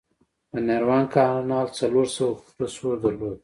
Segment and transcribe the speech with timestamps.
[0.53, 3.37] د نهروان کانال څلور سوه فوټه سور درلود.